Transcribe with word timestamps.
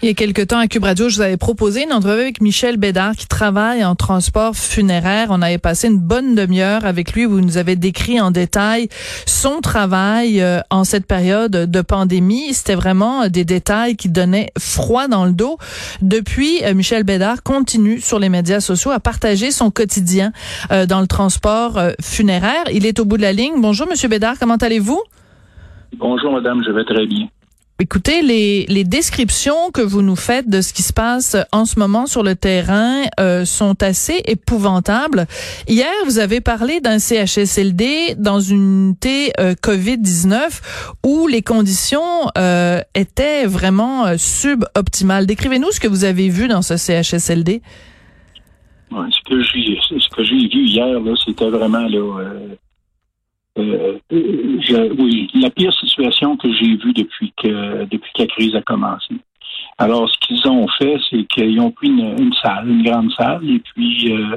Il 0.00 0.06
y 0.06 0.10
a 0.12 0.14
quelque 0.14 0.42
temps 0.42 0.60
à 0.60 0.68
Cube 0.68 0.84
Radio, 0.84 1.08
je 1.08 1.16
vous 1.16 1.22
avais 1.22 1.36
proposé 1.36 1.82
une 1.82 1.92
entrevue 1.92 2.20
avec 2.20 2.40
Michel 2.40 2.76
Bédard 2.76 3.16
qui 3.16 3.26
travaille 3.26 3.84
en 3.84 3.96
transport 3.96 4.54
funéraire. 4.54 5.26
On 5.30 5.42
avait 5.42 5.58
passé 5.58 5.88
une 5.88 5.98
bonne 5.98 6.36
demi-heure 6.36 6.84
avec 6.84 7.14
lui 7.14 7.24
vous 7.24 7.40
nous 7.40 7.56
avez 7.58 7.74
décrit 7.74 8.20
en 8.20 8.30
détail 8.30 8.88
son 9.26 9.60
travail 9.60 10.40
euh, 10.40 10.60
en 10.70 10.84
cette 10.84 11.04
période 11.04 11.50
de 11.50 11.80
pandémie. 11.80 12.54
C'était 12.54 12.76
vraiment 12.76 13.22
euh, 13.22 13.28
des 13.28 13.44
détails 13.44 13.96
qui 13.96 14.08
donnaient 14.08 14.50
froid 14.56 15.08
dans 15.08 15.24
le 15.24 15.32
dos. 15.32 15.58
Depuis, 16.00 16.62
euh, 16.62 16.74
Michel 16.74 17.02
Bédard 17.02 17.42
continue 17.42 18.00
sur 18.00 18.20
les 18.20 18.28
médias 18.28 18.60
sociaux 18.60 18.92
à 18.92 19.00
partager 19.00 19.50
son 19.50 19.72
quotidien 19.72 20.32
dans 20.70 21.00
le 21.00 21.08
transport 21.08 21.80
funéraire. 22.00 22.64
Il 22.72 22.86
est 22.86 23.00
au 23.00 23.04
bout 23.04 23.16
de 23.16 23.22
la 23.22 23.32
ligne. 23.32 23.54
Bonjour, 23.60 23.88
Monsieur 23.88 24.08
Bédard, 24.08 24.36
comment 24.38 24.56
allez-vous? 24.56 25.02
Bonjour, 25.96 26.32
madame, 26.32 26.62
je 26.64 26.70
vais 26.70 26.84
très 26.84 27.06
bien. 27.06 27.28
Écoutez, 27.80 28.22
les, 28.22 28.82
descriptions 28.82 29.70
que 29.72 29.80
vous 29.80 30.02
nous 30.02 30.16
faites 30.16 30.50
de 30.50 30.62
ce 30.62 30.72
qui 30.72 30.82
se 30.82 30.92
passe 30.92 31.36
en 31.52 31.64
ce 31.64 31.78
moment 31.78 32.06
sur 32.06 32.24
le 32.24 32.34
terrain 32.34 33.04
euh, 33.20 33.44
sont 33.44 33.80
assez 33.84 34.20
épouvantables. 34.24 35.26
Hier, 35.68 35.86
vous 36.04 36.18
avez 36.18 36.40
parlé 36.40 36.80
d'un 36.80 36.98
CHSLD 36.98 38.16
dans 38.18 38.40
une 38.40 38.86
unité 38.86 39.30
euh, 39.38 39.54
COVID-19 39.54 40.60
où 41.06 41.28
les 41.28 41.42
conditions 41.42 42.26
euh, 42.36 42.80
étaient 42.96 43.46
vraiment 43.46 44.18
suboptimales. 44.18 45.26
Décrivez-nous 45.26 45.70
ce 45.70 45.78
que 45.78 45.86
vous 45.86 46.02
avez 46.02 46.30
vu 46.30 46.48
dans 46.48 46.62
ce 46.62 46.76
CHSLD. 46.76 47.62
ce 48.90 49.20
que 49.28 50.24
j'ai 50.24 50.48
vu 50.48 50.64
hier, 50.66 50.98
c'était 51.24 51.48
vraiment 51.48 51.86
là 51.86 52.26
euh, 53.58 53.98
oui, 54.98 55.30
la 55.34 55.50
pire 55.50 55.72
situation 55.72 56.36
que 56.36 56.52
j'ai 56.52 56.76
vue 56.76 56.92
depuis 56.92 57.32
que 57.36 57.84
depuis 57.84 58.10
que 58.14 58.22
la 58.22 58.26
crise 58.26 58.54
a 58.54 58.62
commencé. 58.62 59.14
Alors, 59.78 60.08
ce 60.08 60.18
qu'ils 60.18 60.48
ont 60.48 60.66
fait, 60.78 60.96
c'est 61.08 61.24
qu'ils 61.24 61.60
ont 61.60 61.70
pris 61.70 61.88
une, 61.88 62.32
salle, 62.42 62.68
une 62.68 62.82
grande 62.82 63.12
salle, 63.12 63.48
et 63.48 63.60
puis 63.60 64.12
euh, 64.12 64.36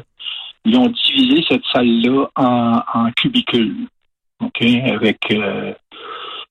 ils 0.65 0.77
ont 0.77 0.87
divisé 0.87 1.43
cette 1.49 1.63
salle-là 1.73 2.27
en, 2.35 2.81
en 2.93 3.11
cubicules, 3.11 3.87
ok, 4.43 4.61
avec 4.61 5.19
euh, 5.31 5.73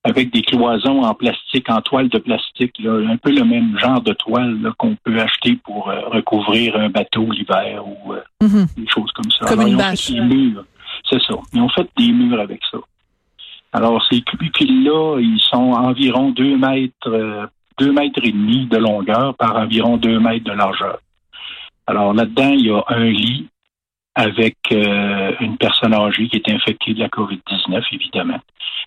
avec 0.02 0.32
des 0.32 0.42
cloisons 0.42 1.02
en 1.02 1.14
plastique, 1.14 1.68
en 1.68 1.82
toile 1.82 2.08
de 2.08 2.18
plastique, 2.18 2.74
là, 2.78 2.92
un 3.06 3.18
peu 3.18 3.30
le 3.30 3.44
même 3.44 3.78
genre 3.78 4.00
de 4.00 4.14
toile 4.14 4.56
qu'on 4.78 4.96
peut 5.04 5.20
acheter 5.20 5.58
pour 5.62 5.86
recouvrir 5.86 6.74
un 6.76 6.88
bateau 6.88 7.30
l'hiver 7.30 7.84
ou 7.86 8.14
mhm. 8.40 8.66
des 8.78 8.88
choses 8.88 9.12
comme 9.12 9.30
ça. 9.30 9.44
Comme 9.44 9.66
une 9.66 9.76
bâche. 9.76 10.10
C'est 11.08 11.22
ça. 11.22 11.34
Ils 11.52 11.60
ont 11.60 11.68
fait 11.68 11.88
des 11.96 12.12
murs 12.12 12.40
avec 12.40 12.60
ça. 12.70 12.78
Alors, 13.72 14.04
ces 14.10 14.20
cubicules-là, 14.22 15.20
ils 15.20 15.40
sont 15.40 15.72
environ 15.72 16.30
2 16.30 16.56
mètres, 16.56 16.92
euh, 17.06 17.46
deux 17.78 17.92
mètres 17.92 18.20
et 18.24 18.32
demi 18.32 18.66
de 18.66 18.78
longueur 18.78 19.34
par 19.36 19.56
environ 19.56 19.96
2 19.96 20.18
mètres 20.18 20.44
de 20.44 20.52
largeur. 20.52 20.98
Alors, 21.86 22.12
là-dedans, 22.12 22.50
il 22.50 22.66
y 22.66 22.70
a 22.70 22.82
un 22.88 23.04
lit 23.04 23.48
avec 24.14 24.56
euh, 24.72 25.32
une 25.40 25.56
personne 25.56 25.94
âgée 25.94 26.28
qui 26.28 26.36
est 26.36 26.50
infectée 26.50 26.94
de 26.94 27.00
la 27.00 27.08
COVID-19, 27.08 27.82
évidemment. 27.92 28.40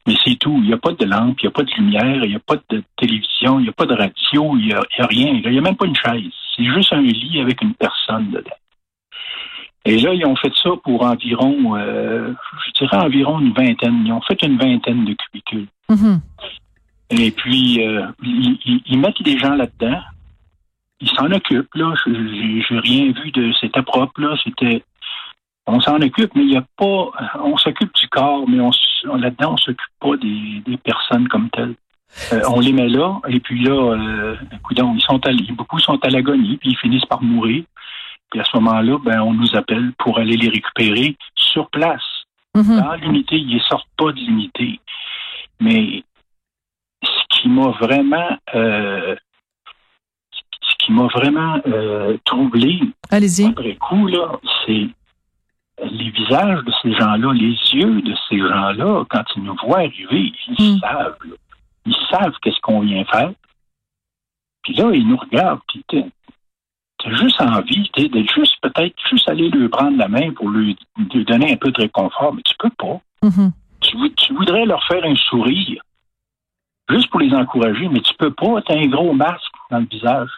Mais 0.06 0.16
c'est 0.24 0.36
tout. 0.36 0.60
Il 0.62 0.68
n'y 0.68 0.74
a 0.74 0.78
pas 0.78 0.92
de 0.92 1.06
lampe, 1.06 1.40
il 1.42 1.46
n'y 1.46 1.48
a 1.48 1.52
pas 1.52 1.64
de 1.64 1.72
lumière, 1.72 2.24
il 2.24 2.30
n'y 2.30 2.36
a 2.36 2.40
pas 2.40 2.58
de 2.70 2.84
télévision, 2.98 3.60
il 3.60 3.64
n'y 3.64 3.70
a 3.70 3.74
pas 3.74 3.86
de 3.86 3.96
radio, 3.96 4.58
il 4.58 4.68
n'y 4.68 4.74
a, 4.74 4.80
a, 4.80 5.06
rien. 5.06 5.42
Il 5.44 5.50
n'y 5.50 5.58
a 5.58 5.62
même 5.62 5.78
pas 5.78 5.86
une 5.86 5.96
chaise. 5.96 6.32
C'est 6.56 6.66
juste 6.66 6.92
un 6.92 7.02
lit 7.02 7.40
avec 7.40 7.62
une 7.62 7.74
personne 7.74 8.32
dedans. 8.32 8.52
Et 9.86 9.98
là, 10.00 10.14
ils 10.14 10.26
ont 10.26 10.36
fait 10.36 10.54
ça 10.62 10.70
pour 10.84 11.04
environ, 11.04 11.76
euh, 11.76 12.34
je 12.68 12.72
dirais 12.80 12.98
environ 12.98 13.40
une 13.40 13.54
vingtaine. 13.54 14.04
Ils 14.06 14.14
ont 14.14 14.22
fait 14.22 14.42
une 14.44 14.58
vingtaine 14.58 15.04
de 15.04 15.14
cubicules. 15.14 15.68
Mm-hmm. 15.90 16.20
Et 17.12 17.32
puis, 17.32 17.86
euh, 17.86 18.08
ils, 18.24 18.98
mettent 18.98 19.22
des 19.22 19.38
gens 19.38 19.56
là-dedans. 19.56 20.00
Ils 21.02 21.10
s'en 21.10 21.30
occupent, 21.32 21.76
là. 21.76 21.94
Je 22.06 22.12
n'ai 22.12 22.80
rien 22.80 23.12
vu 23.12 23.32
de... 23.32 23.52
C'était 23.60 23.82
propre, 23.82 24.22
là. 24.22 24.36
C'était... 24.44 24.84
On 25.66 25.80
s'en 25.82 26.02
occupe, 26.02 26.32
mais 26.36 26.44
il 26.44 26.50
n'y 26.50 26.58
a 26.58 26.66
pas... 26.78 27.12
On 27.44 27.58
s'occupe 27.58 27.94
du 27.94 28.08
corps, 28.08 28.48
mais 28.48 28.60
on, 28.62 28.72
là-dedans, 29.16 29.54
on 29.54 29.58
s'occupe 29.58 29.92
pas 30.00 30.16
des, 30.18 30.62
des, 30.66 30.78
personnes 30.78 31.28
comme 31.28 31.50
telles. 31.50 31.76
Euh, 32.32 32.42
on 32.48 32.60
les 32.60 32.74
met 32.74 32.88
là, 32.90 33.20
et 33.28 33.40
puis 33.40 33.64
là, 33.64 33.72
euh, 33.72 34.36
ils 34.72 35.02
sont 35.02 35.26
à, 35.26 35.32
beaucoup 35.54 35.80
sont 35.80 36.00
à 36.04 36.10
l'agonie, 36.10 36.58
puis 36.58 36.70
ils 36.72 36.78
finissent 36.78 37.06
par 37.06 37.24
mourir. 37.24 37.64
Puis 38.34 38.42
à 38.42 38.46
ce 38.46 38.58
moment-là, 38.58 38.98
ben, 38.98 39.22
on 39.22 39.34
nous 39.34 39.56
appelle 39.56 39.94
pour 40.00 40.18
aller 40.18 40.36
les 40.36 40.50
récupérer 40.50 41.16
sur 41.36 41.70
place. 41.70 42.02
Mhm. 42.56 42.80
Dans 42.80 42.96
l'unité, 42.96 43.36
ils 43.38 43.58
ne 43.58 43.60
sortent 43.60 43.88
pas 43.96 44.12
de 44.12 44.18
l'unité. 44.18 44.80
Mais 45.60 46.04
ce 47.04 47.22
qui 47.30 47.48
m'a 47.48 47.70
vraiment 47.80 48.36
euh, 48.56 49.16
ce 50.62 50.86
qui 50.86 50.94
m'a 50.94 51.06
vraiment 51.14 51.62
euh, 51.68 52.18
troublé 52.26 52.80
après 53.12 53.76
coup, 53.76 54.08
là, 54.08 54.40
c'est 54.66 54.90
les 55.84 56.10
visages 56.10 56.64
de 56.64 56.74
ces 56.82 56.94
gens-là, 56.94 57.34
les 57.34 57.56
yeux 57.72 58.02
de 58.02 58.16
ces 58.30 58.40
gens-là, 58.40 59.06
quand 59.12 59.24
ils 59.36 59.44
nous 59.44 59.56
voient 59.64 59.82
arriver, 59.82 60.34
ils 60.58 60.74
mhm. 60.74 60.80
savent. 60.80 61.18
Ils 61.86 61.96
savent 62.10 62.34
qu'est-ce 62.42 62.60
qu'on 62.62 62.80
vient 62.80 63.06
faire. 63.06 63.32
Puis 64.64 64.74
là, 64.74 64.90
ils 64.92 65.08
nous 65.08 65.18
regardent, 65.18 65.62
puis 65.68 65.86
juste 67.12 67.42
envie 67.42 67.90
d'être 67.96 68.34
juste 68.34 68.56
peut-être 68.62 68.96
juste 69.10 69.30
aller 69.30 69.50
lui 69.50 69.68
prendre 69.70 69.98
la 69.98 70.08
main 70.08 70.32
pour 70.32 70.50
lui, 70.50 70.78
donner 71.28 71.54
un 71.54 71.58
peu 71.58 71.72
de 71.72 71.82
réconfort, 71.82 72.34
mais 72.34 72.42
tu 72.44 72.56
peux 72.58 72.70
pas. 72.78 73.00
Mm-hmm. 73.24 73.52
tu, 74.16 74.34
voudrais 74.34 74.66
leur 74.66 74.84
faire 74.86 75.04
un 75.04 75.16
sourire, 75.16 75.82
juste 76.90 77.10
pour 77.10 77.20
les 77.20 77.34
encourager, 77.34 77.88
mais 77.90 78.02
tu 78.02 78.14
peux 78.16 78.32
pas. 78.32 78.62
Tu 78.62 78.72
as 78.74 78.78
un 78.78 78.88
gros 78.88 79.14
masque 79.14 79.54
dans 79.72 79.80
le 79.80 79.88
visage. 79.90 80.30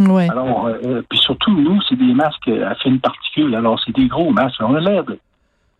Ouais. 0.00 0.30
Alors, 0.30 0.66
euh, 0.66 0.78
euh, 0.84 1.02
puis 1.08 1.18
surtout, 1.18 1.52
nous, 1.52 1.80
c'est 1.88 1.96
des 1.96 2.14
masques 2.14 2.48
à 2.48 2.74
fine 2.76 3.00
particule. 3.00 3.54
Alors, 3.54 3.80
c'est 3.84 3.94
des 3.94 4.06
gros 4.06 4.30
masques. 4.30 4.60
On 4.60 4.74
a 4.76 4.80
l'air 4.80 5.02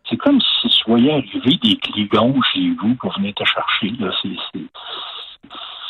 C'est 0.08 0.16
comme 0.16 0.40
si 0.40 0.68
voyais 0.88 1.12
arriver 1.12 1.58
des 1.62 1.76
cligons 1.76 2.34
chez 2.52 2.70
vous 2.80 2.94
pour 2.96 3.14
venir 3.16 3.34
te 3.34 3.44
chercher. 3.44 3.92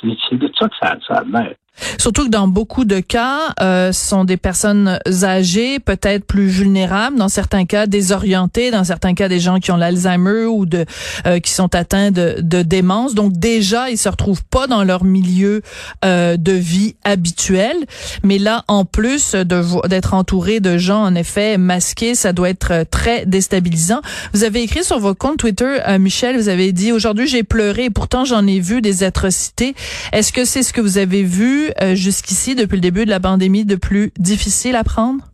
C'est 0.01 0.37
de 0.37 0.53
ça 0.59 0.69
que 0.69 0.77
ça, 0.81 0.97
ça 1.07 1.15
a 1.21 1.25
l'air. 1.25 1.55
Surtout 1.99 2.25
que 2.25 2.31
dans 2.31 2.49
beaucoup 2.49 2.85
de 2.85 3.01
cas, 3.01 3.55
euh, 3.61 3.93
ce 3.93 4.09
sont 4.09 4.25
des 4.25 4.37
personnes 4.37 4.99
âgées, 5.23 5.79
peut-être 5.79 6.25
plus 6.25 6.49
vulnérables, 6.49 7.17
dans 7.17 7.29
certains 7.29 7.65
cas 7.65 7.87
désorientées, 7.87 8.71
dans 8.71 8.85
certains 8.85 9.15
cas 9.15 9.29
des 9.29 9.41
gens 9.41 9.59
qui 9.59 9.71
ont 9.71 9.77
l'Alzheimer 9.77 10.45
ou 10.45 10.67
de 10.67 10.85
euh, 11.27 11.41
qui 11.41 11.53
sont 11.53 11.75
atteints 11.75 12.11
de, 12.11 12.37
de, 12.41 12.63
démence. 12.63 13.15
Donc 13.15 13.33
déjà, 13.33 13.91
ils 13.91 13.99
se 13.99 14.09
retrouvent 14.09 14.45
pas 14.45 14.67
dans 14.67 14.85
leur 14.85 15.05
milieu 15.05 15.63
euh, 16.05 16.37
de 16.37 16.53
vie 16.53 16.97
habituel. 17.05 17.77
Mais 18.23 18.39
là, 18.39 18.65
en 18.69 18.85
plus 18.85 19.35
d'être 19.35 20.15
entouré 20.15 20.61
de 20.61 20.79
gens 20.79 21.03
en 21.03 21.15
effet 21.15 21.59
masqués, 21.59 22.15
ça 22.15 22.33
doit 22.33 22.51
être 22.51 22.85
très 22.91 23.27
déstabilisant. 23.27 24.01
Vous 24.33 24.45
avez 24.45 24.63
écrit 24.63 24.85
sur 24.85 24.99
votre 24.99 25.19
compte 25.19 25.39
Twitter, 25.39 25.79
Michel, 25.99 26.37
vous 26.37 26.49
avez 26.49 26.73
dit 26.73 26.93
aujourd'hui 26.93 27.27
j'ai 27.27 27.43
pleuré 27.43 27.85
et 27.85 27.91
pourtant 27.91 28.25
j'en 28.25 28.47
ai 28.47 28.61
vu 28.61 28.81
des 28.81 29.03
atrocités. 29.03 29.75
Est-ce 30.13 30.33
que 30.33 30.45
c'est 30.45 30.63
ce 30.63 30.73
que 30.73 30.81
vous 30.81 30.99
avez 30.99 31.23
vu 31.23 31.68
euh, 31.83 31.95
jusqu'ici, 31.95 32.55
depuis 32.55 32.77
le 32.77 32.81
début 32.81 33.05
de 33.05 33.11
la 33.11 33.21
pandémie, 33.21 33.65
de 33.65 33.77
plus 33.77 34.13
difficile 34.19 34.77
à 34.77 34.85
prendre? 34.85 35.25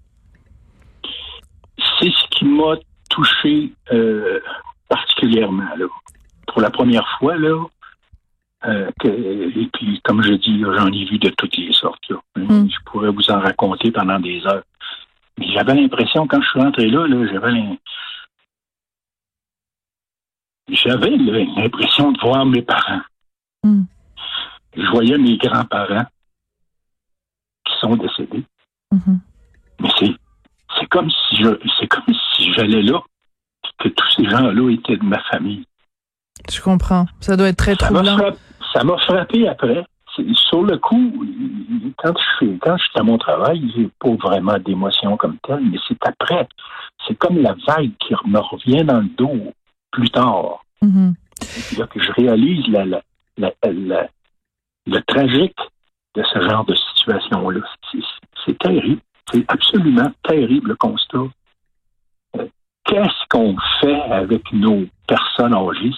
C'est 1.98 2.10
ce 2.10 2.28
qui 2.30 2.44
m'a 2.44 2.76
touché 3.10 3.72
euh, 3.92 4.40
particulièrement. 4.88 5.64
Pour 6.46 6.60
la 6.60 6.70
première 6.70 7.08
fois, 7.18 7.36
là, 7.36 7.64
euh, 8.66 8.90
et 9.04 9.68
puis, 9.72 10.00
comme 10.04 10.22
je 10.22 10.32
dis, 10.34 10.60
j'en 10.60 10.90
ai 10.90 11.04
vu 11.04 11.18
de 11.18 11.28
toutes 11.30 11.56
les 11.56 11.72
sortes. 11.72 12.10
Hmm. 12.36 12.66
Je 12.68 12.76
pourrais 12.86 13.10
vous 13.10 13.30
en 13.30 13.40
raconter 13.40 13.90
pendant 13.90 14.18
des 14.18 14.44
heures. 14.46 14.64
Mais 15.38 15.52
j'avais 15.52 15.74
l'impression, 15.74 16.26
quand 16.26 16.40
je 16.40 16.48
suis 16.48 16.60
rentré 16.60 16.88
là, 16.88 17.06
j'avais 17.32 17.78
j'avais 20.68 21.10
l'impression 21.10 22.12
de 22.12 22.20
voir 22.20 22.46
mes 22.46 22.62
parents. 22.62 23.02
Hmm. 23.62 23.82
Je 24.76 24.86
voyais 24.90 25.18
mes 25.18 25.36
grands-parents 25.36 26.06
sont 27.84 27.96
décédés. 27.96 28.44
Mm-hmm. 28.92 29.18
Mais 29.80 29.88
c'est, 29.98 30.14
c'est 30.78 30.86
comme 30.88 31.10
si 31.10 31.42
je, 31.42 31.50
c'est 31.78 31.86
comme 31.86 32.14
si 32.34 32.52
j'allais 32.52 32.82
là, 32.82 33.00
que 33.78 33.88
tous 33.88 34.10
ces 34.16 34.24
gens-là 34.28 34.70
étaient 34.70 34.96
de 34.96 35.04
ma 35.04 35.20
famille. 35.24 35.64
Je 36.50 36.60
comprends. 36.60 37.06
Ça 37.20 37.36
doit 37.36 37.48
être 37.48 37.56
très 37.56 37.76
ça 37.76 37.86
troublant. 37.86 38.16
M'a 38.16 38.30
ça 38.72 38.84
m'a 38.84 38.98
frappé 38.98 39.48
après. 39.48 39.84
Sur 40.50 40.62
le 40.62 40.78
coup, 40.78 41.12
quand 41.98 42.14
je 42.16 42.36
suis, 42.36 42.58
quand 42.60 42.76
je 42.76 42.84
suis 42.84 43.00
à 43.00 43.02
mon 43.02 43.18
travail, 43.18 43.68
j'ai 43.74 43.88
pas 43.98 44.14
vraiment 44.14 44.58
d'émotion 44.58 45.16
comme 45.16 45.38
telle, 45.42 45.64
mais 45.64 45.78
c'est 45.88 45.98
après. 46.06 46.46
C'est 47.06 47.16
comme 47.16 47.38
la 47.38 47.56
vague 47.66 47.90
qui 47.98 48.14
me 48.26 48.38
revient 48.38 48.84
dans 48.84 49.00
le 49.00 49.08
dos 49.16 49.52
plus 49.90 50.10
tard. 50.10 50.64
Mm-hmm. 50.82 51.78
là 51.78 51.86
que 51.86 52.00
je 52.00 52.12
réalise 52.12 52.66
la, 52.68 52.84
la, 52.84 53.00
la, 53.62 54.08
le 54.86 55.00
tragique 55.02 55.58
de 56.14 56.22
ce 56.32 56.40
genre 56.48 56.64
de 56.64 56.74
C'est 58.44 58.58
terrible. 58.58 59.00
C'est 59.32 59.44
absolument 59.48 60.12
terrible 60.22 60.68
le 60.70 60.76
constat. 60.76 61.18
Euh, 62.36 62.46
qu'est-ce 62.84 63.28
qu'on 63.30 63.56
fait 63.80 64.00
avec 64.02 64.52
nos 64.52 64.84
personnes 65.06 65.54
âgées? 65.54 65.92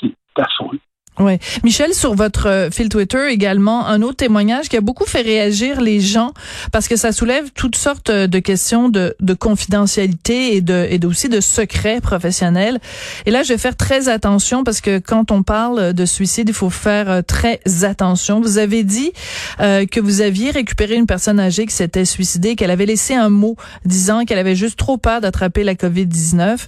C'est 0.00 0.14
affreux. 0.36 0.78
Oui. 1.20 1.38
Michel, 1.62 1.92
sur 1.92 2.14
votre 2.14 2.48
euh, 2.48 2.70
fil 2.70 2.88
Twitter 2.88 3.26
également, 3.28 3.86
un 3.86 4.00
autre 4.00 4.16
témoignage 4.16 4.70
qui 4.70 4.78
a 4.78 4.80
beaucoup 4.80 5.04
fait 5.04 5.20
réagir 5.20 5.82
les 5.82 6.00
gens 6.00 6.32
parce 6.72 6.88
que 6.88 6.96
ça 6.96 7.12
soulève 7.12 7.50
toutes 7.54 7.76
sortes 7.76 8.08
euh, 8.08 8.26
de 8.26 8.38
questions 8.38 8.88
de, 8.88 9.14
de 9.20 9.34
confidentialité 9.34 10.56
et 10.56 10.62
de 10.62 10.88
et 10.88 10.98
aussi 11.04 11.28
de 11.28 11.40
secrets 11.40 12.00
professionnels. 12.00 12.80
Et 13.26 13.30
là, 13.30 13.42
je 13.42 13.52
vais 13.52 13.58
faire 13.58 13.76
très 13.76 14.08
attention 14.08 14.64
parce 14.64 14.80
que 14.80 14.98
quand 14.98 15.30
on 15.30 15.42
parle 15.42 15.92
de 15.92 16.04
suicide, 16.06 16.48
il 16.48 16.54
faut 16.54 16.70
faire 16.70 17.10
euh, 17.10 17.20
très 17.20 17.60
attention. 17.82 18.40
Vous 18.40 18.56
avez 18.56 18.82
dit 18.82 19.12
que 19.58 20.00
vous 20.00 20.22
aviez 20.22 20.50
récupéré 20.50 20.94
une 20.94 21.06
personne 21.06 21.38
âgée 21.38 21.66
qui 21.66 21.74
s'était 21.74 22.06
suicidée, 22.06 22.56
qu'elle 22.56 22.70
avait 22.70 22.86
laissé 22.86 23.14
un 23.14 23.28
mot 23.28 23.56
disant 23.84 24.24
qu'elle 24.24 24.38
avait 24.38 24.54
juste 24.54 24.78
trop 24.78 24.96
peur 24.96 25.20
d'attraper 25.20 25.64
la 25.64 25.74
COVID-19. 25.74 26.58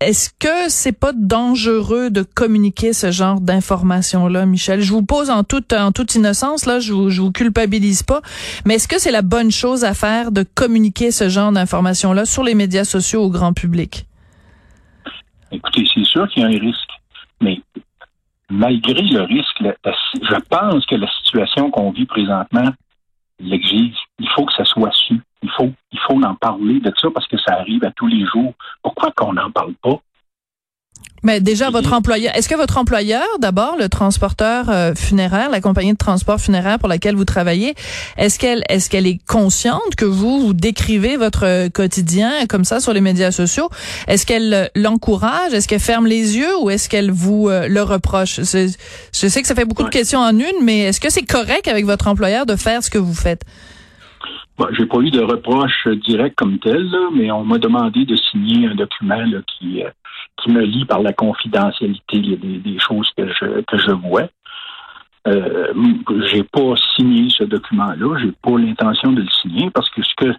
Est-ce 0.00 0.30
que 0.38 0.70
c'est 0.70 0.98
pas 0.98 1.12
dangereux 1.12 2.08
de 2.08 2.22
communiquer 2.22 2.94
ce 2.94 3.10
genre 3.10 3.38
d'informations-là, 3.38 4.46
Michel? 4.46 4.80
Je 4.80 4.92
vous 4.92 5.04
pose 5.04 5.28
en 5.28 5.44
toute, 5.44 5.74
en 5.74 5.92
toute 5.92 6.14
innocence, 6.14 6.64
là, 6.64 6.80
je 6.80 6.94
vous, 6.94 7.10
vous 7.10 7.32
culpabilise 7.32 8.02
pas, 8.02 8.22
mais 8.64 8.76
est-ce 8.76 8.88
que 8.88 8.98
c'est 8.98 9.10
la 9.10 9.20
bonne 9.20 9.50
chose 9.50 9.84
à 9.84 9.92
faire 9.92 10.32
de 10.32 10.42
communiquer 10.42 11.10
ce 11.10 11.28
genre 11.28 11.52
d'informations-là 11.52 12.24
sur 12.24 12.42
les 12.42 12.54
médias 12.54 12.84
sociaux 12.84 13.24
au 13.24 13.28
grand 13.28 13.52
public? 13.52 14.06
Écoutez, 15.52 15.84
c'est 15.92 16.06
sûr 16.06 16.26
qu'il 16.30 16.44
y 16.44 16.46
a 16.46 16.48
un 16.48 16.58
risque, 16.58 16.90
mais 17.42 17.60
malgré 18.48 19.02
le 19.02 19.22
risque, 19.24 19.62
je 19.62 20.40
pense 20.48 20.86
que 20.86 20.94
la 20.94 21.08
situation 21.22 21.70
qu'on 21.70 21.90
vit 21.90 22.06
présentement 22.06 22.72
l'exige. 23.40 23.96
Il 24.18 24.28
faut 24.34 24.44
que 24.44 24.52
ça 24.52 24.64
soit 24.64 24.92
su. 24.92 25.20
Il 25.42 25.50
faut, 25.50 25.72
il 26.00 26.14
faut 26.14 26.22
en 26.22 26.34
parler 26.34 26.80
de 26.80 26.92
ça 27.00 27.08
parce 27.12 27.26
que 27.26 27.36
ça 27.38 27.54
arrive 27.54 27.84
à 27.84 27.90
tous 27.92 28.06
les 28.06 28.24
jours. 28.26 28.54
Pourquoi 28.82 29.12
qu'on 29.12 29.32
n'en 29.34 29.50
parle 29.50 29.74
pas? 29.82 30.00
Mais 31.22 31.40
déjà, 31.40 31.68
votre 31.68 31.92
employeur, 31.92 32.34
est-ce 32.34 32.48
que 32.48 32.54
votre 32.54 32.78
employeur, 32.78 33.26
d'abord, 33.40 33.76
le 33.78 33.90
transporteur 33.90 34.70
euh, 34.70 34.94
funéraire, 34.94 35.50
la 35.50 35.60
compagnie 35.60 35.92
de 35.92 35.98
transport 35.98 36.40
funéraire 36.40 36.78
pour 36.78 36.88
laquelle 36.88 37.14
vous 37.14 37.26
travaillez, 37.26 37.74
est-ce 38.16 38.38
qu'elle, 38.38 38.64
est-ce 38.70 38.88
qu'elle 38.88 39.06
est 39.06 39.18
consciente 39.26 39.94
que 39.98 40.06
vous, 40.06 40.40
vous 40.40 40.54
décrivez 40.54 41.18
votre 41.18 41.68
quotidien 41.68 42.46
comme 42.48 42.64
ça 42.64 42.80
sur 42.80 42.94
les 42.94 43.02
médias 43.02 43.32
sociaux? 43.32 43.68
Est-ce 44.08 44.24
qu'elle 44.24 44.54
euh, 44.54 44.66
l'encourage? 44.74 45.52
Est-ce 45.52 45.68
qu'elle 45.68 45.80
ferme 45.80 46.06
les 46.06 46.38
yeux 46.38 46.58
ou 46.62 46.70
est-ce 46.70 46.88
qu'elle 46.88 47.10
vous 47.10 47.48
euh, 47.48 47.68
le 47.68 47.82
reproche? 47.82 48.36
Je 48.40 48.70
sais 49.12 49.42
que 49.42 49.46
ça 49.46 49.54
fait 49.54 49.66
beaucoup 49.66 49.84
de 49.84 49.90
questions 49.90 50.20
en 50.20 50.32
une, 50.38 50.64
mais 50.64 50.80
est-ce 50.80 51.00
que 51.00 51.10
c'est 51.10 51.26
correct 51.26 51.68
avec 51.68 51.84
votre 51.84 52.08
employeur 52.08 52.46
de 52.46 52.56
faire 52.56 52.82
ce 52.82 52.88
que 52.88 52.98
vous 52.98 53.14
faites? 53.14 53.42
Bon, 54.60 54.68
j'ai 54.72 54.84
pas 54.84 54.98
eu 54.98 55.10
de 55.10 55.22
reproche 55.22 55.88
direct 56.06 56.36
comme 56.36 56.58
tel, 56.58 56.86
mais 57.14 57.30
on 57.30 57.44
m'a 57.44 57.56
demandé 57.56 58.04
de 58.04 58.14
signer 58.14 58.68
un 58.68 58.74
document 58.74 59.24
qui 59.46 59.82
qui 60.36 60.50
me 60.50 60.60
lie 60.60 60.84
par 60.84 61.00
la 61.00 61.14
confidentialité 61.14 62.18
a 62.18 62.36
des, 62.36 62.78
choses 62.78 63.10
que 63.16 63.26
je, 63.26 63.62
que 63.62 63.78
je 63.78 63.92
vois. 63.92 64.28
Euh, 65.26 65.72
j'ai 66.26 66.42
pas 66.42 66.74
signé 66.94 67.30
ce 67.30 67.44
document-là, 67.44 68.18
j'ai 68.20 68.32
pas 68.32 68.58
l'intention 68.58 69.12
de 69.12 69.22
le 69.22 69.28
signer 69.40 69.70
parce 69.70 69.88
que 69.88 70.02
ce 70.02 70.14
que 70.18 70.30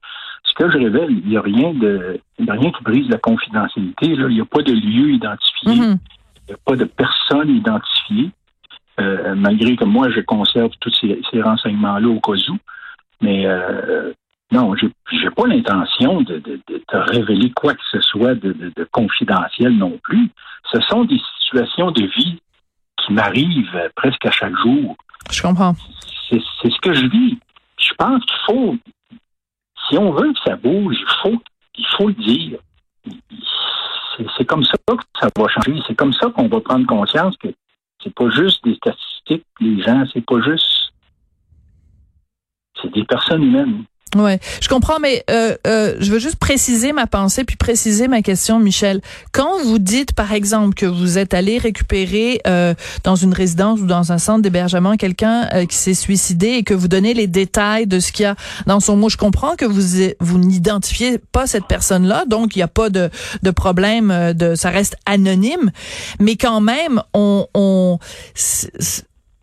ce 0.43 0.53
que 0.53 0.69
je 0.69 0.77
révèle, 0.77 1.09
il 1.09 1.27
n'y 1.27 1.37
a 1.37 1.41
rien 1.41 1.73
de 1.73 2.19
rien 2.47 2.71
qui 2.71 2.83
brise 2.83 3.09
la 3.09 3.17
confidentialité. 3.17 4.15
Là. 4.15 4.27
Il 4.29 4.35
n'y 4.35 4.41
a 4.41 4.45
pas 4.45 4.61
de 4.61 4.73
lieu 4.73 5.13
identifié, 5.13 5.73
mm-hmm. 5.73 5.97
il 5.97 6.47
n'y 6.49 6.53
a 6.53 6.59
pas 6.63 6.75
de 6.75 6.85
personne 6.85 7.49
identifiée. 7.49 8.29
Euh, 8.99 9.33
malgré 9.35 9.75
que 9.75 9.85
moi 9.85 10.11
je 10.11 10.19
conserve 10.19 10.69
tous 10.79 10.93
ces, 11.01 11.19
ces 11.31 11.41
renseignements-là 11.41 12.07
au 12.07 12.19
cas 12.19 12.33
où. 12.33 12.57
Mais 13.21 13.45
euh, 13.45 14.13
non, 14.51 14.75
j'ai 14.75 14.87
n'ai 14.87 15.29
pas 15.29 15.47
l'intention 15.47 16.21
de, 16.21 16.39
de, 16.39 16.59
de, 16.67 16.77
te 16.87 16.97
révéler 16.97 17.51
quoi 17.51 17.73
que 17.73 17.83
ce 17.91 18.01
soit 18.01 18.35
de, 18.35 18.53
de, 18.53 18.87
confidentiel 18.91 19.77
non 19.77 19.97
plus. 20.03 20.29
Ce 20.71 20.79
sont 20.89 21.05
des 21.05 21.21
situations 21.39 21.91
de 21.91 22.03
vie 22.03 22.39
qui 22.97 23.13
m'arrivent 23.13 23.89
presque 23.95 24.25
à 24.25 24.31
chaque 24.31 24.55
jour. 24.57 24.95
Je 25.31 25.41
comprends. 25.41 25.75
C'est 26.29 26.39
ce 26.39 26.81
que 26.81 26.93
je 26.93 27.07
vis. 27.07 27.37
Je 27.77 27.93
pense 27.95 28.23
qu'il 28.25 28.39
faut, 28.45 28.75
si 29.89 29.97
on 29.97 30.11
veut 30.11 30.31
que 30.33 30.39
ça 30.45 30.55
bouge, 30.55 30.95
il 30.99 31.13
faut, 31.21 31.41
il 31.77 31.85
faut 31.97 32.07
le 32.07 32.13
dire. 32.13 32.59
C'est 34.37 34.45
comme 34.45 34.63
ça 34.63 34.77
que 34.87 35.03
ça 35.19 35.29
va 35.35 35.47
changer. 35.47 35.81
C'est 35.87 35.95
comme 35.95 36.13
ça 36.13 36.29
qu'on 36.29 36.47
va 36.47 36.59
prendre 36.59 36.85
conscience 36.85 37.35
que 37.37 37.47
c'est 38.03 38.13
pas 38.13 38.29
juste 38.29 38.63
des 38.63 38.75
statistiques, 38.75 39.45
les 39.59 39.81
gens, 39.81 40.03
c'est 40.13 40.25
pas 40.25 40.41
juste. 40.41 40.80
C'est 42.81 42.93
des 42.93 43.05
personnes 43.05 43.43
humaines. 43.43 43.83
Ouais, 44.17 44.39
je 44.61 44.67
comprends, 44.67 44.99
mais 44.99 45.23
euh, 45.31 45.55
euh, 45.65 45.95
je 45.99 46.11
veux 46.11 46.19
juste 46.19 46.35
préciser 46.35 46.91
ma 46.91 47.07
pensée 47.07 47.45
puis 47.45 47.55
préciser 47.55 48.09
ma 48.09 48.21
question, 48.21 48.59
Michel. 48.59 48.99
Quand 49.31 49.63
vous 49.63 49.79
dites, 49.79 50.11
par 50.11 50.33
exemple, 50.33 50.73
que 50.73 50.85
vous 50.85 51.17
êtes 51.17 51.33
allé 51.33 51.57
récupérer 51.57 52.41
euh, 52.45 52.73
dans 53.05 53.15
une 53.15 53.33
résidence 53.33 53.79
ou 53.79 53.85
dans 53.85 54.11
un 54.11 54.17
centre 54.17 54.41
d'hébergement 54.41 54.97
quelqu'un 54.97 55.47
euh, 55.53 55.65
qui 55.65 55.77
s'est 55.77 55.93
suicidé 55.93 56.47
et 56.47 56.63
que 56.63 56.73
vous 56.73 56.89
donnez 56.89 57.13
les 57.13 57.27
détails 57.27 57.87
de 57.87 58.01
ce 58.01 58.11
qu'il 58.11 58.23
y 58.23 58.25
a 58.25 58.35
dans 58.67 58.81
son 58.81 58.97
mot, 58.97 59.07
je 59.07 59.15
comprends 59.15 59.55
que 59.55 59.65
vous 59.65 60.13
vous 60.19 60.37
n'identifiez 60.39 61.17
pas 61.17 61.47
cette 61.47 61.67
personne-là, 61.67 62.25
donc 62.25 62.57
il 62.57 62.59
n'y 62.59 62.63
a 62.63 62.67
pas 62.67 62.89
de, 62.89 63.09
de 63.43 63.51
problème, 63.51 64.11
euh, 64.11 64.33
de 64.33 64.55
ça 64.55 64.71
reste 64.71 64.97
anonyme, 65.05 65.71
mais 66.19 66.35
quand 66.35 66.59
même, 66.59 67.01
on, 67.13 67.47
on 67.53 67.97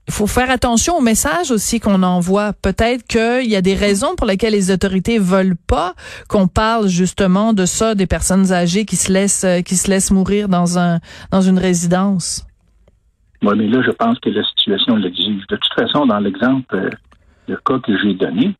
il 0.09 0.15
faut 0.15 0.27
faire 0.27 0.51
attention 0.51 0.97
aux 0.97 1.03
messages 1.03 1.51
aussi 1.51 1.81
qu'on 1.81 2.03
envoie. 2.03 2.55
Peut-être 2.55 3.07
qu'il 3.07 3.49
y 3.49 3.57
a 3.57 3.61
des 3.61 3.75
raisons 3.75 4.17
pour 4.17 4.27
lesquelles 4.27 4.55
les 4.55 4.71
autorités 4.71 5.19
veulent 5.19 5.57
pas 5.69 5.93
qu'on 6.31 6.49
parle 6.49 6.89
justement 6.89 7.53
de 7.53 7.67
ça, 7.67 7.95
des 7.95 8.07
personnes 8.07 8.51
âgées 8.51 8.87
qui 8.87 8.97
se 8.97 9.13
laissent 9.13 9.45
euh, 9.45 9.61
qui 9.61 9.77
se 9.77 9.91
laissent 9.91 10.11
mourir 10.11 10.49
dans 10.49 10.79
un 10.79 11.01
dans 11.31 11.43
une 11.43 11.59
résidence. 11.59 12.47
Oui, 13.43 13.55
mais 13.57 13.69
là, 13.69 13.83
je 13.87 13.91
pense 13.91 14.19
que 14.21 14.31
la 14.31 14.43
situation 14.45 14.97
l'exige. 14.97 15.47
De 15.47 15.57
toute 15.57 15.75
façon, 15.75 16.07
dans 16.07 16.19
l'exemple, 16.19 16.75
euh, 16.75 16.91
le 17.47 17.57
cas 17.57 17.79
que 17.79 17.97
j'ai 18.03 18.15
donné, 18.15 18.57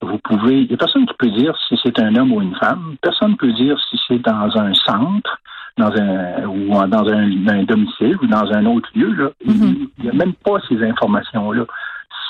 vous 0.00 0.18
pouvez. 0.24 0.62
Il 0.62 0.68
n'y 0.68 0.74
a 0.74 0.78
personne 0.78 1.06
qui 1.06 1.14
peut 1.18 1.30
dire 1.30 1.54
si 1.68 1.78
c'est 1.82 2.00
un 2.00 2.16
homme 2.16 2.32
ou 2.32 2.40
une 2.40 2.56
femme. 2.56 2.96
Personne 3.02 3.32
ne 3.32 3.36
peut 3.36 3.52
dire 3.52 3.78
si 3.90 4.00
c'est 4.08 4.20
dans 4.20 4.50
un 4.56 4.72
centre 4.72 5.38
dans 5.78 5.92
un 5.92 6.44
ou 6.46 6.68
dans 6.86 7.08
un, 7.08 7.62
domicile 7.64 8.16
ou 8.20 8.26
dans 8.26 8.52
un 8.52 8.66
autre 8.66 8.88
lieu. 8.94 9.12
Là. 9.12 9.30
Il 9.46 9.88
n'y 10.02 10.10
a 10.10 10.12
même 10.12 10.34
pas 10.34 10.58
ces 10.68 10.82
informations-là. 10.82 11.64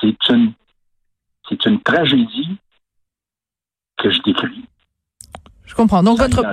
C'est 0.01 0.17
une 0.31 0.53
c'est 1.49 1.65
une 1.67 1.81
tragédie 1.81 2.57
que 3.97 4.11
je 4.11 4.21
décris. 4.23 4.65
Je 5.65 5.75
comprends. 5.75 6.03
Donc 6.03 6.19
votre 6.19 6.45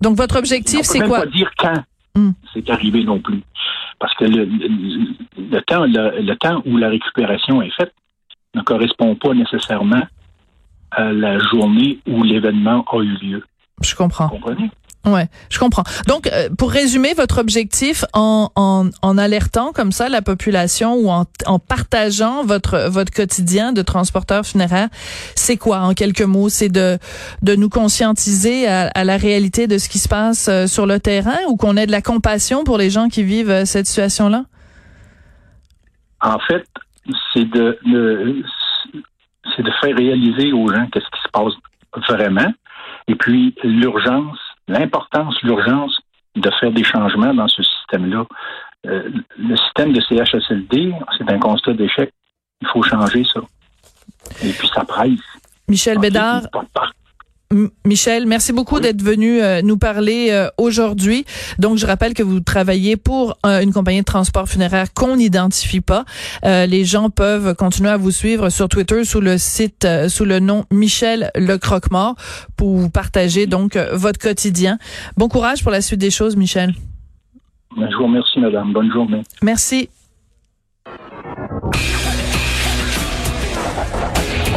donc 0.00 0.16
votre 0.16 0.36
objectif 0.36 0.82
c'est 0.82 1.00
quoi? 1.00 1.20
pas 1.20 1.26
dire 1.26 1.50
quand 1.56 1.82
mm. 2.16 2.32
c'est 2.52 2.68
arrivé 2.70 3.04
non 3.04 3.20
plus, 3.20 3.42
parce 3.98 4.14
que 4.14 4.24
le, 4.24 4.44
le, 4.44 5.60
temps 5.62 5.84
le, 5.84 6.34
temps 6.34 6.62
où 6.66 6.76
la 6.76 6.88
récupération 6.88 7.62
est 7.62 7.74
faite 7.74 7.94
ne 8.54 8.62
correspond 8.62 9.14
pas 9.14 9.32
nécessairement 9.34 10.02
à 10.90 11.12
la 11.12 11.38
journée 11.38 12.00
où 12.06 12.22
l'événement 12.22 12.84
a 12.92 12.98
eu 12.98 13.16
lieu. 13.22 13.44
Je 13.80 13.94
comprends. 13.94 14.26
Vous 14.26 14.34
comprenez? 14.34 14.70
Ouais, 15.04 15.28
je 15.50 15.58
comprends. 15.58 15.82
Donc, 16.06 16.28
euh, 16.28 16.48
pour 16.56 16.70
résumer, 16.70 17.12
votre 17.14 17.38
objectif 17.38 18.04
en, 18.12 18.50
en, 18.54 18.88
en, 19.02 19.18
alertant 19.18 19.72
comme 19.72 19.90
ça 19.90 20.08
la 20.08 20.22
population 20.22 20.94
ou 20.94 21.10
en, 21.10 21.24
en 21.44 21.58
partageant 21.58 22.44
votre 22.44 22.88
votre 22.88 23.12
quotidien 23.12 23.72
de 23.72 23.82
transporteur 23.82 24.46
funéraire, 24.46 24.88
c'est 25.34 25.56
quoi 25.56 25.80
en 25.80 25.94
quelques 25.94 26.22
mots? 26.22 26.48
C'est 26.48 26.68
de 26.68 26.98
de 27.42 27.56
nous 27.56 27.68
conscientiser 27.68 28.68
à, 28.68 28.88
à, 28.94 29.02
la 29.02 29.16
réalité 29.16 29.66
de 29.66 29.76
ce 29.76 29.88
qui 29.88 29.98
se 29.98 30.08
passe 30.08 30.46
euh, 30.48 30.68
sur 30.68 30.86
le 30.86 31.00
terrain 31.00 31.38
ou 31.48 31.56
qu'on 31.56 31.76
ait 31.76 31.86
de 31.86 31.92
la 31.92 32.02
compassion 32.02 32.62
pour 32.62 32.78
les 32.78 32.90
gens 32.90 33.08
qui 33.08 33.24
vivent 33.24 33.50
euh, 33.50 33.64
cette 33.64 33.86
situation-là? 33.86 34.44
En 36.20 36.38
fait, 36.38 36.64
c'est 37.34 37.50
de, 37.50 37.76
de 37.86 38.42
c'est 39.56 39.64
de 39.64 39.70
faire 39.80 39.96
réaliser 39.96 40.52
aux 40.52 40.68
gens 40.72 40.86
qu'est-ce 40.92 41.06
qui 41.06 41.22
se 41.24 41.30
passe 41.32 41.54
vraiment, 42.08 42.52
et 43.08 43.16
puis 43.16 43.54
l'urgence 43.64 44.38
l'importance, 44.72 45.40
l'urgence 45.42 46.00
de 46.34 46.50
faire 46.58 46.72
des 46.72 46.84
changements 46.84 47.34
dans 47.34 47.48
ce 47.48 47.62
système-là. 47.62 48.24
Euh, 48.86 49.10
le 49.38 49.56
système 49.56 49.92
de 49.92 50.00
CHSLD, 50.00 50.92
c'est 51.18 51.30
un 51.30 51.38
constat 51.38 51.74
d'échec. 51.74 52.12
Il 52.60 52.68
faut 52.68 52.82
changer 52.82 53.24
ça. 53.24 53.40
Et 54.42 54.52
puis 54.52 54.68
ça 54.74 54.84
presse. 54.84 55.20
Michel 55.68 55.98
Bédard. 55.98 56.42
Michel, 57.84 58.26
merci 58.26 58.52
beaucoup 58.52 58.80
d'être 58.80 59.02
venu 59.02 59.42
euh, 59.42 59.60
nous 59.62 59.76
parler 59.76 60.28
euh, 60.30 60.48
aujourd'hui. 60.56 61.24
Donc, 61.58 61.76
je 61.76 61.86
rappelle 61.86 62.14
que 62.14 62.22
vous 62.22 62.40
travaillez 62.40 62.96
pour 62.96 63.36
euh, 63.44 63.60
une 63.60 63.72
compagnie 63.72 64.00
de 64.00 64.04
transport 64.04 64.48
funéraire 64.48 64.92
qu'on 64.94 65.16
n'identifie 65.16 65.80
pas. 65.80 66.04
les 66.44 66.84
gens 66.84 67.10
peuvent 67.10 67.54
continuer 67.54 67.90
à 67.90 67.96
vous 67.96 68.10
suivre 68.10 68.48
sur 68.48 68.68
Twitter 68.68 69.04
sous 69.04 69.20
le 69.20 69.38
site, 69.38 69.86
sous 70.08 70.24
le 70.24 70.38
nom 70.38 70.64
Michel 70.70 71.30
Le 71.34 71.56
Croque-Mort 71.56 72.14
pour 72.56 72.76
vous 72.76 72.90
partager 72.90 73.46
donc 73.46 73.76
votre 73.92 74.18
quotidien. 74.18 74.78
Bon 75.16 75.28
courage 75.28 75.62
pour 75.62 75.72
la 75.72 75.80
suite 75.80 76.00
des 76.00 76.10
choses, 76.10 76.36
Michel. 76.36 76.72
Ben, 77.76 77.88
je 77.90 77.96
vous 77.96 78.04
remercie, 78.04 78.38
madame. 78.38 78.72
Bonne 78.72 78.92
journée. 78.92 79.22
Merci. 79.42 79.88